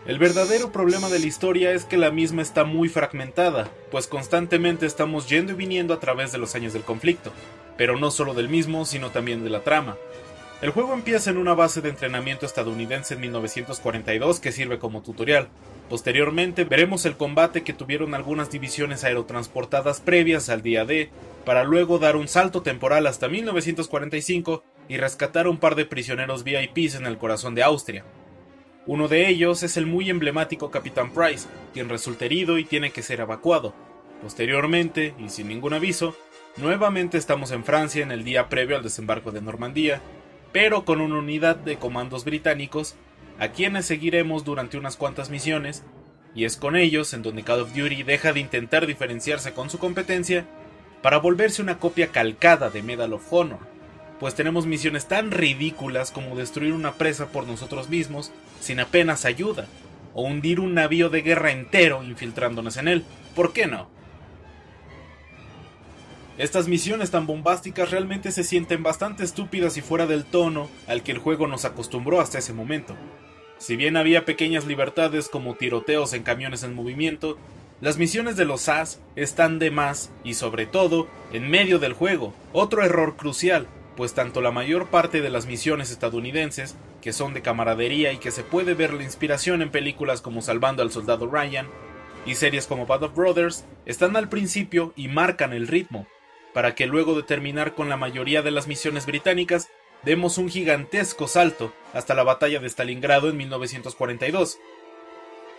El 0.08 0.18
verdadero 0.18 0.72
problema 0.72 1.10
de 1.10 1.20
la 1.20 1.28
historia 1.28 1.74
es 1.74 1.86
que 1.86 1.96
la 1.96 2.10
misma 2.10 2.42
está 2.42 2.64
muy 2.64 2.90
fragmentada, 2.90 3.70
pues 3.92 4.08
constantemente 4.08 4.88
estamos 4.88 5.30
yendo 5.30 5.52
y 5.52 5.56
viniendo 5.56 5.94
a 5.94 6.00
través 6.00 6.32
de 6.32 6.40
los 6.40 6.56
años 6.56 6.74
del 6.74 6.82
conflicto, 6.82 7.32
pero 7.78 8.00
no 8.00 8.10
solo 8.10 8.34
del 8.34 8.50
mismo, 8.50 8.86
sino 8.86 9.12
también 9.12 9.44
de 9.44 9.52
la 9.52 9.62
trama, 9.62 9.98
El 10.64 10.72
juego 10.72 10.94
empieza 10.94 11.30
en 11.30 11.38
una 11.38 11.54
base 11.54 11.82
de 11.82 11.90
entrenamiento 11.90 12.48
estadounidense 12.48 13.14
en 13.14 13.22
1942 13.22 14.40
que 14.40 14.52
sirve 14.52 14.80
como 14.80 15.02
tutorial. 15.02 15.50
Posteriormente 15.90 16.64
veremos 16.64 17.06
el 17.06 17.18
combate 17.18 17.64
que 17.64 17.74
tuvieron 17.74 18.14
algunas 18.14 18.50
divisiones 18.52 19.04
aerotransportadas 19.04 20.02
previas 20.02 20.50
al 20.50 20.64
día 20.64 20.86
D, 20.86 21.10
para 21.46 21.64
luego 21.64 22.00
dar 22.00 22.16
un 22.16 22.28
salto 22.28 22.64
temporal 22.64 23.06
hasta 23.08 23.28
1945 23.28 24.64
y 24.88 24.98
rescatar 24.98 25.46
a 25.46 25.50
un 25.50 25.58
par 25.58 25.76
de 25.76 25.86
prisioneros 25.86 26.44
VIPs 26.44 26.96
en 26.96 27.06
el 27.06 27.18
corazón 27.18 27.54
de 27.56 27.64
Austria. 27.64 28.04
Uno 28.88 29.08
de 29.08 29.30
ellos 29.30 29.62
es 29.62 29.78
el 29.78 29.86
muy 29.86 30.10
emblemático 30.10 30.72
Capitán 30.72 31.14
Price, 31.14 31.48
quien 31.72 31.88
resulta 31.88 32.26
herido 32.26 32.58
y 32.58 32.66
tiene 32.66 32.92
que 32.92 33.04
ser 33.04 33.20
evacuado. 33.20 33.76
Posteriormente, 34.24 35.14
y 35.20 35.30
sin 35.30 35.50
ningún 35.50 35.74
aviso, 35.74 36.16
nuevamente 36.58 37.20
estamos 37.20 37.52
en 37.52 37.64
Francia 37.64 38.02
en 38.02 38.12
el 38.12 38.24
día 38.24 38.50
previo 38.50 38.76
al 38.76 38.84
desembarco 38.84 39.32
de 39.32 39.42
Normandía, 39.42 40.02
pero 40.52 40.84
con 40.84 41.00
una 41.00 41.20
unidad 41.20 41.58
de 41.58 41.78
comandos 41.78 42.26
británicos, 42.26 42.96
a 43.40 43.50
quienes 43.50 43.86
seguiremos 43.86 44.46
durante 44.46 44.80
unas 44.80 44.98
cuantas 44.98 45.30
misiones, 45.30 45.84
y 46.34 46.46
es 46.46 46.58
con 46.58 46.76
ellos 46.76 47.14
en 47.14 47.22
donde 47.22 47.44
Call 47.44 47.62
of 47.62 47.76
Duty 47.76 48.02
deja 48.02 48.34
de 48.34 48.40
intentar 48.40 48.88
diferenciarse 48.88 49.54
con 49.54 49.70
su 49.70 49.78
competencia 49.78 50.48
para 51.04 51.18
volverse 51.18 51.62
una 51.62 51.78
copia 51.78 52.08
calcada 52.08 52.72
de 52.72 52.82
Medal 52.82 53.14
of 53.14 53.32
Honor, 53.32 53.60
pues 54.22 54.36
tenemos 54.36 54.68
misiones 54.68 55.08
tan 55.08 55.32
ridículas 55.32 56.12
como 56.12 56.36
destruir 56.36 56.74
una 56.74 56.94
presa 56.94 57.30
por 57.30 57.48
nosotros 57.48 57.90
mismos 57.90 58.32
sin 58.60 58.80
apenas 58.80 59.26
ayuda, 59.26 59.66
o 60.14 60.22
hundir 60.22 60.60
un 60.60 60.76
navío 60.76 61.10
de 61.10 61.24
guerra 61.24 61.52
entero 61.52 62.04
infiltrándonos 62.04 62.78
en 62.78 62.88
él, 62.88 63.04
¿por 63.36 63.52
qué 63.52 63.66
no? 63.66 63.90
Estas 66.38 66.68
misiones 66.68 67.10
tan 67.10 67.26
bombásticas 67.26 67.90
realmente 67.90 68.32
se 68.32 68.44
sienten 68.44 68.84
bastante 68.84 69.24
estúpidas 69.24 69.76
y 69.78 69.82
fuera 69.82 70.06
del 70.06 70.24
tono 70.24 70.70
al 70.88 71.02
que 71.02 71.14
el 71.14 71.18
juego 71.18 71.48
nos 71.48 71.66
acostumbró 71.66 72.22
hasta 72.22 72.38
ese 72.38 72.54
momento. 72.54 72.96
Si 73.58 73.76
bien 73.76 73.98
había 73.98 74.24
pequeñas 74.24 74.68
libertades 74.68 75.30
como 75.30 75.56
tiroteos 75.56 76.14
en 76.14 76.22
camiones 76.22 76.62
en 76.62 76.76
movimiento, 76.76 77.40
las 77.80 77.98
misiones 77.98 78.36
de 78.36 78.46
los 78.46 78.62
SAS 78.62 79.00
están 79.16 79.58
de 79.58 79.72
más 79.72 80.12
y 80.24 80.36
sobre 80.36 80.68
todo 80.68 81.08
en 81.34 81.50
medio 81.50 81.80
del 81.80 81.94
juego, 81.94 82.36
otro 82.54 82.84
error 82.84 83.16
crucial, 83.18 83.66
pues 83.96 84.14
tanto 84.14 84.42
la 84.42 84.52
mayor 84.52 84.88
parte 84.88 85.22
de 85.22 85.30
las 85.30 85.46
misiones 85.46 85.92
estadounidenses, 85.92 86.76
que 87.02 87.14
son 87.14 87.34
de 87.34 87.42
camaradería 87.42 88.14
y 88.14 88.18
que 88.18 88.32
se 88.32 88.44
puede 88.44 88.74
ver 88.74 88.94
la 88.94 89.04
inspiración 89.04 89.62
en 89.62 89.72
películas 89.72 90.22
como 90.22 90.42
Salvando 90.42 90.82
al 90.82 90.92
Soldado 90.92 91.28
Ryan, 91.28 91.68
y 92.26 92.36
series 92.36 92.68
como 92.68 92.86
Bad 92.86 93.04
of 93.04 93.16
Brothers, 93.16 93.66
están 93.86 94.16
al 94.16 94.30
principio 94.30 94.94
y 94.96 95.08
marcan 95.08 95.54
el 95.54 95.68
ritmo, 95.68 96.08
para 96.54 96.76
que 96.76 96.86
luego 96.86 97.16
de 97.16 97.24
terminar 97.24 97.76
con 97.76 97.90
la 97.90 97.98
mayoría 97.98 98.42
de 98.42 98.52
las 98.52 98.68
misiones 98.68 99.06
británicas, 99.06 99.70
demos 100.04 100.38
un 100.38 100.50
gigantesco 100.50 101.28
salto 101.28 101.74
hasta 101.94 102.14
la 102.14 102.24
batalla 102.24 102.60
de 102.60 102.70
Stalingrado 102.70 103.30
en 103.30 103.38
1942, 103.38 104.60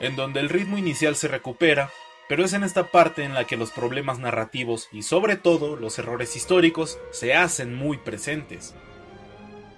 en 0.01 0.17
donde 0.17 0.41
el 0.41 0.49
ritmo 0.49 0.79
inicial 0.79 1.17
se 1.17 1.29
recupera, 1.29 1.91
pero 2.33 2.47
es 2.47 2.55
en 2.55 2.65
esta 2.65 2.85
parte 2.87 3.25
en 3.25 3.35
la 3.35 3.45
que 3.45 3.59
los 3.59 3.73
problemas 3.73 4.19
narrativos 4.19 4.89
y 4.91 5.03
sobre 5.03 5.37
todo 5.37 5.77
los 5.77 5.99
errores 5.99 6.35
históricos 6.35 6.99
se 7.11 7.35
hacen 7.35 7.75
muy 7.75 7.99
presentes. 7.99 8.75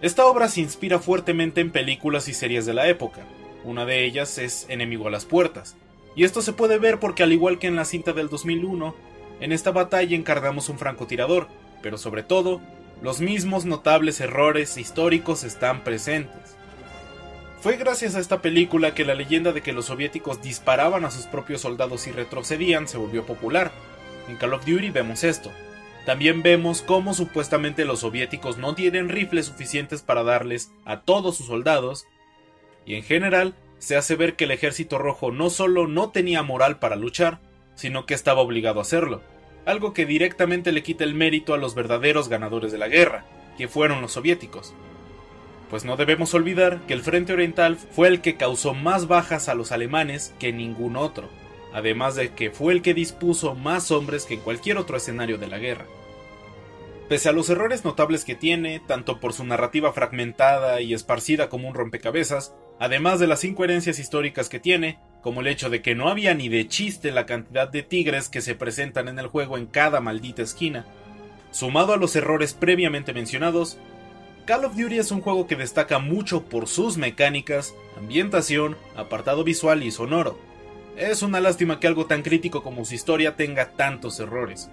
Esta 0.01 0.25
obra 0.27 0.47
se 0.47 0.61
inspira 0.61 1.01
fuertemente 1.01 1.61
en 1.61 1.73
películas 1.73 2.29
y 2.29 2.33
series 2.33 2.65
de 2.65 2.73
la 2.73 2.87
época, 2.87 3.27
una 3.65 3.85
de 3.85 4.05
ellas 4.05 4.39
es 4.39 4.67
Enemigo 4.69 5.09
a 5.09 5.11
las 5.11 5.25
Puertas, 5.25 5.75
y 6.15 6.23
esto 6.23 6.43
se 6.43 6.53
puede 6.53 6.79
ver 6.79 7.01
porque 7.01 7.25
al 7.25 7.33
igual 7.33 7.59
que 7.59 7.67
en 7.67 7.75
la 7.75 7.85
cinta 7.85 8.13
del 8.13 8.29
2001, 8.29 8.95
en 9.41 9.51
esta 9.51 9.73
batalla 9.73 10.15
encarnamos 10.15 10.69
un 10.69 10.79
francotirador, 10.79 11.49
pero 11.83 11.99
sobre 11.99 12.23
todo, 12.23 12.61
los 13.03 13.21
mismos 13.21 13.65
notables 13.65 14.21
errores 14.21 14.79
históricos 14.79 15.43
están 15.43 15.83
presentes. 15.83 16.55
Fue 17.65 17.79
gracias 17.79 18.15
a 18.15 18.21
esta 18.21 18.43
película 18.43 18.95
que 18.95 19.07
la 19.07 19.15
leyenda 19.15 19.53
de 19.53 19.63
que 19.63 19.73
los 19.73 19.87
soviéticos 19.87 20.43
disparaban 20.43 21.07
a 21.07 21.11
sus 21.11 21.25
propios 21.25 21.63
soldados 21.63 22.07
y 22.07 22.13
retrocedían 22.13 22.87
se 22.87 22.99
volvió 22.99 23.25
popular. 23.25 23.73
En 24.29 24.37
Call 24.37 24.53
of 24.53 24.67
Duty 24.67 24.91
vemos 24.91 25.25
esto. 25.25 25.51
También 26.05 26.43
vemos 26.43 26.83
cómo 26.83 27.15
supuestamente 27.15 27.87
los 27.87 28.01
soviéticos 28.01 28.59
no 28.59 28.75
tienen 28.75 29.09
rifles 29.09 29.47
suficientes 29.47 30.03
para 30.03 30.23
darles 30.23 30.73
a 30.85 31.01
todos 31.01 31.39
sus 31.39 31.47
soldados, 31.47 32.07
y 32.85 32.97
en 32.97 33.03
general 33.03 33.55
se 33.79 33.97
hace 33.97 34.15
ver 34.15 34.37
que 34.37 34.45
el 34.45 34.51
ejército 34.51 34.99
rojo 34.99 35.33
no 35.33 35.49
solo 35.49 35.87
no 35.87 36.11
tenía 36.11 36.43
moral 36.43 36.79
para 36.79 36.97
luchar, 36.97 37.41
sino 37.77 38.05
que 38.05 38.13
estaba 38.13 38.43
obligado 38.43 38.81
a 38.81 38.83
hacerlo, 38.83 39.23
algo 39.65 39.95
que 39.95 40.05
directamente 40.05 40.71
le 40.71 40.83
quita 40.83 41.05
el 41.05 41.15
mérito 41.15 41.55
a 41.55 41.59
los 41.59 41.75
verdaderos 41.75 42.29
ganadores 42.29 42.73
de 42.73 42.79
la 42.79 42.89
guerra, 42.89 43.25
que 43.57 43.69
fueron 43.69 44.03
los 44.03 44.13
soviéticos. 44.13 44.75
Pues 45.75 45.85
no 45.85 45.97
debemos 45.97 46.33
olvidar 46.35 46.83
que 46.87 46.95
el 46.95 47.03
Frente 47.03 47.33
Oriental 47.33 47.77
fue 47.77 48.07
el 48.07 48.21
que 48.21 48.37
causó 48.37 48.75
más 48.75 49.09
bajas 49.09 49.49
a 49.49 49.57
los 49.57 49.73
alemanes 49.73 50.33
que 50.39 50.53
ningún 50.53 50.95
otro, 50.95 51.29
además 51.73 52.15
de 52.15 52.29
que 52.29 52.53
fue 52.53 52.73
el 52.73 52.81
que 52.81 52.95
dispuso 52.95 53.57
más 53.57 53.91
hombres 53.91 54.25
que 54.25 54.35
en 54.35 54.41
cualquier 54.41 54.79
otro 54.79 54.97
escenario 54.97 55.37
de 55.37 55.49
la 55.49 55.59
guerra. 55.59 55.87
Pese 57.09 57.29
a 57.29 57.33
los 57.33 57.51
errores 57.51 57.85
notables 57.85 58.25
que 58.25 58.37
tiene, 58.37 58.83
tanto 58.87 59.19
por 59.19 59.33
su 59.33 59.43
narrativa 59.43 59.93
fragmentada 59.93 60.81
y 60.81 60.95
esparcida 60.95 61.49
como 61.49 61.67
un 61.67 61.75
rompecabezas, 61.75 62.55
además 62.79 63.19
de 63.19 63.27
las 63.27 63.43
incoherencias 63.43 63.99
históricas 63.99 64.49
que 64.49 64.61
tiene, 64.61 65.01
como 65.23 65.41
el 65.41 65.49
hecho 65.49 65.71
de 65.71 65.83
que 65.83 65.97
no 65.97 66.09
había 66.09 66.35
ni 66.35 66.49
de 66.49 66.69
chiste 66.69 67.11
la 67.11 67.27
cantidad 67.27 67.69
de 67.69 67.83
tigres 67.83 68.29
que 68.29 68.43
se 68.43 68.55
presentan 68.55 69.09
en 69.09 69.19
el 69.19 69.27
juego 69.27 69.59
en 69.59 69.67
cada 69.67 70.01
maldita 70.01 70.43
esquina, 70.43 70.87
sumado 71.51 71.95
a 71.95 71.97
los 71.97 72.15
errores 72.15 72.55
previamente 72.55 73.13
mencionados, 73.13 73.77
Call 74.47 74.67
of 74.67 74.77
Duty 74.77 74.99
es 74.99 75.11
un 75.11 75.23
juego 75.23 75.47
que 75.47 75.57
destaca 75.57 75.99
mucho 75.99 76.43
por 76.43 76.69
sus 76.69 76.99
mecánicas, 76.99 77.75
ambientación, 77.97 78.77
apartado 78.95 79.43
visual 79.43 79.83
y 79.83 79.91
sonoro. 79.91 80.39
Es 80.99 81.23
una 81.23 81.41
lástima 81.41 81.81
que 81.81 81.87
algo 81.87 82.05
tan 82.05 82.23
crítico 82.23 82.63
como 82.63 82.85
su 82.85 82.95
historia 82.95 83.37
tenga 83.37 83.71
tantos 83.71 84.21
errores. 84.21 84.69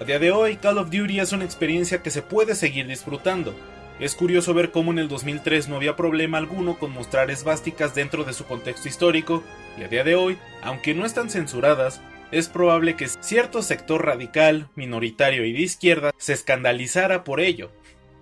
A 0.00 0.04
día 0.04 0.18
de 0.18 0.32
hoy, 0.32 0.56
Call 0.56 0.78
of 0.78 0.90
Duty 0.90 1.20
es 1.20 1.32
una 1.32 1.44
experiencia 1.44 2.02
que 2.02 2.10
se 2.10 2.20
puede 2.20 2.56
seguir 2.56 2.88
disfrutando. 2.88 3.54
Es 4.00 4.16
curioso 4.16 4.52
ver 4.52 4.72
cómo 4.72 4.90
en 4.90 4.98
el 4.98 5.08
2003 5.08 5.68
no 5.68 5.76
había 5.76 5.94
problema 5.94 6.38
alguno 6.38 6.80
con 6.80 6.90
mostrar 6.90 7.30
esvásticas 7.30 7.94
dentro 7.94 8.24
de 8.24 8.32
su 8.32 8.44
contexto 8.44 8.88
histórico, 8.88 9.44
y 9.78 9.84
a 9.84 9.88
día 9.88 10.02
de 10.02 10.16
hoy, 10.16 10.36
aunque 10.62 10.94
no 10.94 11.06
están 11.06 11.30
censuradas, 11.30 12.00
es 12.32 12.48
probable 12.48 12.96
que 12.96 13.08
cierto 13.08 13.62
sector 13.62 14.04
radical, 14.04 14.68
minoritario 14.74 15.44
y 15.44 15.52
de 15.52 15.60
izquierda 15.60 16.12
se 16.18 16.32
escandalizara 16.32 17.24
por 17.24 17.40
ello, 17.40 17.70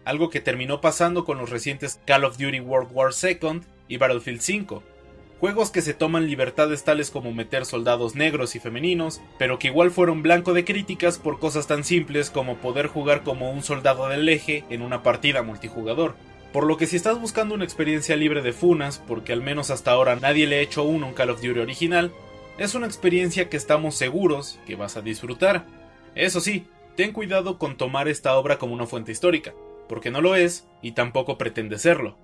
algo 0.05 0.31
que 0.31 0.41
terminó 0.41 0.81
pasando 0.81 1.25
con 1.25 1.39
los 1.39 1.51
recientes 1.51 2.01
Call 2.07 2.25
of 2.25 2.37
Duty 2.37 2.61
World 2.61 2.91
War 2.93 3.13
II 3.13 3.61
y 3.89 3.97
Battlefield 3.97 4.41
5, 4.41 4.83
juegos 5.41 5.71
que 5.71 5.83
se 5.83 5.95
toman 5.95 6.27
libertades 6.27 6.85
tales 6.85 7.11
como 7.11 7.33
meter 7.33 7.65
soldados 7.65 8.15
negros 8.15 8.55
y 8.57 8.61
femeninos, 8.61 9.21
pero 9.39 9.59
que 9.59 9.69
igual 9.69 9.91
fueron 9.91 10.23
blanco 10.23 10.55
de 10.55 10.65
críticas 10.65 11.19
por 11.19 11.39
cosas 11.39 11.67
tan 11.67 11.85
simples 11.85 12.31
como 12.31 12.57
poder 12.57 12.87
jugar 12.87 13.23
como 13.23 13.51
un 13.51 13.63
soldado 13.63 14.09
del 14.09 14.29
eje 14.29 14.65
en 14.71 14.83
una 14.83 15.03
partida 15.03 15.43
multijugador. 15.43 16.15
Por 16.53 16.67
lo 16.67 16.77
que 16.77 16.87
si 16.87 16.97
estás 16.97 17.21
buscando 17.21 17.55
una 17.55 17.65
experiencia 17.65 18.15
libre 18.15 18.41
de 18.41 18.53
funas, 18.53 19.03
porque 19.07 19.33
al 19.33 19.43
menos 19.43 19.71
hasta 19.71 19.91
ahora 19.91 20.17
nadie 20.17 20.47
le 20.47 20.57
ha 20.57 20.61
hecho 20.61 20.85
uno 20.85 21.09
un 21.09 21.13
Call 21.13 21.31
of 21.31 21.43
Duty 21.43 21.59
original, 21.59 22.13
es 22.59 22.75
una 22.75 22.87
experiencia 22.87 23.49
que 23.49 23.57
estamos 23.57 23.97
seguros 23.97 24.59
que 24.67 24.77
vas 24.77 24.97
a 24.97 25.03
disfrutar. 25.03 25.67
Eso 26.15 26.41
sí, 26.41 26.67
ten 26.97 27.13
cuidado 27.13 27.59
con 27.59 27.77
tomar 27.77 28.09
esta 28.09 28.37
obra 28.37 28.59
como 28.59 28.75
una 28.75 28.87
fuente 28.87 29.13
histórica, 29.13 29.55
porque 29.89 30.11
no 30.11 30.21
lo 30.21 30.37
es 30.37 30.67
y 30.83 30.93
tampoco 30.93 31.37
pretende 31.37 31.79
serlo. 31.79 32.17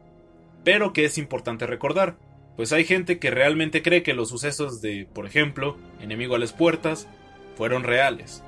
Pero 0.62 0.92
que 0.92 1.04
es 1.04 1.18
importante 1.18 1.66
recordar, 1.66 2.16
pues 2.56 2.72
hay 2.72 2.84
gente 2.84 3.18
que 3.18 3.30
realmente 3.30 3.82
cree 3.82 4.02
que 4.02 4.14
los 4.14 4.28
sucesos 4.28 4.80
de, 4.80 5.08
por 5.12 5.26
ejemplo, 5.26 5.76
Enemigo 6.00 6.34
a 6.34 6.38
las 6.38 6.52
Puertas, 6.52 7.08
fueron 7.56 7.82
reales. 7.82 8.42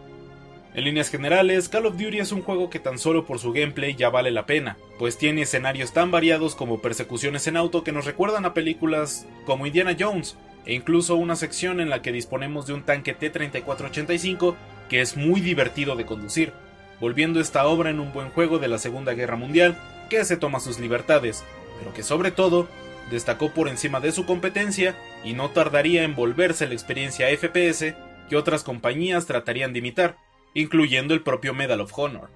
En 0.75 0.85
líneas 0.85 1.11
generales, 1.11 1.69
Call 1.69 1.85
of 1.85 1.99
Duty 1.99 2.19
es 2.19 2.33
un 2.33 2.41
juego 2.41 2.71
que 2.71 2.79
tan 2.79 2.99
solo 2.99 3.27
por 3.27 3.39
su 3.39 3.53
gameplay 3.53 3.95
ya 3.95 4.09
vale 4.09 4.31
la 4.31 4.47
pena, 4.47 4.79
pues 4.99 5.19
tiene 5.19 5.43
escenarios 5.43 5.93
tan 5.93 6.11
variados 6.11 6.55
como 6.55 6.81
persecuciones 6.81 7.47
en 7.47 7.59
auto 7.59 7.85
que 7.85 7.93
nos 7.93 8.07
recuerdan 8.07 8.47
a 8.47 8.55
películas 8.55 9.27
como 9.45 9.67
Indiana 9.67 9.95
Jones, 9.99 10.39
e 10.67 10.75
incluso 10.75 11.17
una 11.17 11.37
sección 11.37 11.81
en 11.81 11.91
la 11.91 12.03
que 12.03 12.13
disponemos 12.13 12.67
de 12.67 12.75
un 12.75 12.83
tanque 12.83 13.15
T-3485 13.15 14.55
que 14.89 15.01
es 15.01 15.17
muy 15.17 15.41
divertido 15.41 15.97
de 15.97 16.07
conducir, 16.07 16.53
volviendo 17.01 17.41
esta 17.41 17.67
obra 17.67 17.91
en 17.91 18.01
un 18.01 18.13
buen 18.13 18.31
juego 18.31 18.59
de 18.59 18.69
la 18.69 18.79
Segunda 18.79 19.15
Guerra 19.15 19.37
Mundial 19.37 19.77
que 20.09 20.25
se 20.25 20.37
toma 20.37 20.61
sus 20.61 20.79
libertades, 20.79 21.45
pero 21.79 21.95
que 21.95 22.03
sobre 22.03 22.31
todo 22.31 22.69
destacó 23.11 23.51
por 23.51 23.69
encima 23.69 24.01
de 24.01 24.13
su 24.13 24.27
competencia 24.27 24.95
y 25.25 25.33
no 25.33 25.51
tardaría 25.51 26.05
en 26.05 26.15
volverse 26.15 26.67
la 26.67 26.75
experiencia 26.75 27.27
FPS 27.37 27.95
que 28.29 28.37
otras 28.37 28.65
compañías 28.65 29.27
tratarían 29.27 29.73
de 29.73 29.81
imitar, 29.81 30.17
incluyendo 30.55 31.15
el 31.15 31.23
propio 31.23 31.55
Medal 31.55 31.81
of 31.81 31.99
Honor. 31.99 32.31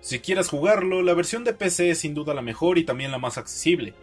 Si 0.00 0.18
quieres 0.18 0.48
jugarlo, 0.48 1.02
la 1.02 1.14
versión 1.14 1.44
de 1.44 1.52
PC 1.52 1.90
es 1.90 1.98
sin 1.98 2.14
duda 2.14 2.34
la 2.34 2.42
mejor 2.42 2.78
y 2.78 2.84
también 2.84 3.10
la 3.10 3.18
más 3.18 3.38
accesible, 3.38 3.94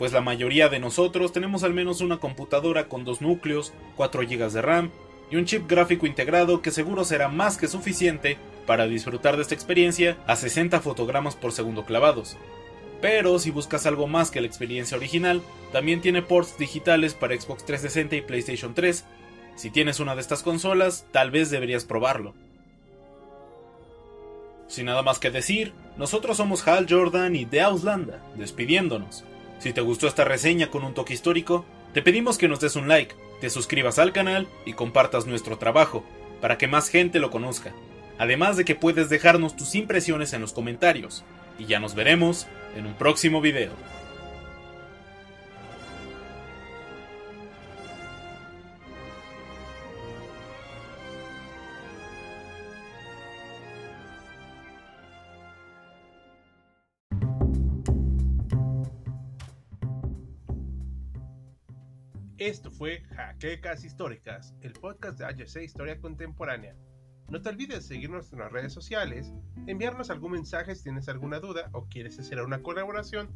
pues 0.00 0.14
la 0.14 0.22
mayoría 0.22 0.70
de 0.70 0.78
nosotros 0.78 1.30
tenemos 1.30 1.62
al 1.62 1.74
menos 1.74 2.00
una 2.00 2.16
computadora 2.16 2.88
con 2.88 3.04
dos 3.04 3.20
núcleos, 3.20 3.74
4 3.96 4.22
GB 4.22 4.50
de 4.50 4.62
RAM 4.62 4.90
y 5.30 5.36
un 5.36 5.44
chip 5.44 5.68
gráfico 5.68 6.06
integrado 6.06 6.62
que 6.62 6.70
seguro 6.70 7.04
será 7.04 7.28
más 7.28 7.58
que 7.58 7.68
suficiente 7.68 8.38
para 8.66 8.86
disfrutar 8.86 9.36
de 9.36 9.42
esta 9.42 9.54
experiencia 9.54 10.16
a 10.26 10.36
60 10.36 10.80
fotogramas 10.80 11.36
por 11.36 11.52
segundo 11.52 11.84
clavados. 11.84 12.38
Pero 13.02 13.38
si 13.38 13.50
buscas 13.50 13.84
algo 13.84 14.06
más 14.06 14.30
que 14.30 14.40
la 14.40 14.46
experiencia 14.46 14.96
original, 14.96 15.42
también 15.70 16.00
tiene 16.00 16.22
ports 16.22 16.56
digitales 16.56 17.12
para 17.12 17.38
Xbox 17.38 17.66
360 17.66 18.16
y 18.16 18.22
PlayStation 18.22 18.72
3. 18.72 19.04
Si 19.54 19.68
tienes 19.68 20.00
una 20.00 20.14
de 20.14 20.22
estas 20.22 20.42
consolas, 20.42 21.04
tal 21.12 21.30
vez 21.30 21.50
deberías 21.50 21.84
probarlo. 21.84 22.32
Sin 24.66 24.86
nada 24.86 25.02
más 25.02 25.18
que 25.18 25.30
decir, 25.30 25.74
nosotros 25.98 26.38
somos 26.38 26.66
Hal 26.66 26.86
Jordan 26.88 27.36
y 27.36 27.44
The 27.44 27.60
Auslanda, 27.60 28.24
despidiéndonos. 28.36 29.24
Si 29.60 29.74
te 29.74 29.82
gustó 29.82 30.08
esta 30.08 30.24
reseña 30.24 30.70
con 30.70 30.84
un 30.84 30.94
toque 30.94 31.12
histórico, 31.12 31.66
te 31.92 32.00
pedimos 32.00 32.38
que 32.38 32.48
nos 32.48 32.60
des 32.60 32.76
un 32.76 32.88
like, 32.88 33.14
te 33.42 33.50
suscribas 33.50 33.98
al 33.98 34.12
canal 34.12 34.48
y 34.64 34.72
compartas 34.72 35.26
nuestro 35.26 35.58
trabajo, 35.58 36.02
para 36.40 36.56
que 36.56 36.66
más 36.66 36.88
gente 36.88 37.18
lo 37.18 37.30
conozca. 37.30 37.74
Además 38.16 38.56
de 38.56 38.64
que 38.64 38.74
puedes 38.74 39.10
dejarnos 39.10 39.56
tus 39.56 39.74
impresiones 39.74 40.32
en 40.32 40.40
los 40.40 40.54
comentarios. 40.54 41.24
Y 41.58 41.66
ya 41.66 41.78
nos 41.78 41.94
veremos 41.94 42.46
en 42.74 42.86
un 42.86 42.94
próximo 42.94 43.42
video. 43.42 43.72
Esto 62.40 62.70
fue 62.70 63.02
Jaquecas 63.14 63.84
Históricas, 63.84 64.54
el 64.62 64.72
podcast 64.72 65.18
de 65.18 65.26
HC 65.26 65.62
Historia 65.62 66.00
Contemporánea. 66.00 66.74
No 67.28 67.42
te 67.42 67.50
olvides 67.50 67.86
seguirnos 67.86 68.32
en 68.32 68.38
las 68.38 68.50
redes 68.50 68.72
sociales, 68.72 69.30
enviarnos 69.66 70.08
algún 70.08 70.32
mensaje 70.32 70.74
si 70.74 70.84
tienes 70.84 71.10
alguna 71.10 71.38
duda 71.38 71.68
o 71.72 71.86
quieres 71.90 72.18
hacer 72.18 72.40
una 72.40 72.62
colaboración 72.62 73.28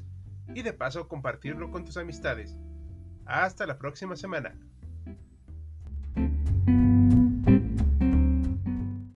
y 0.55 0.63
de 0.63 0.73
paso 0.73 1.07
compartirlo 1.07 1.71
con 1.71 1.85
tus 1.85 1.99
amistades. 1.99 2.57
Hasta 3.27 3.67
la 3.67 3.77
próxima 3.77 4.17
semana. 4.17 4.59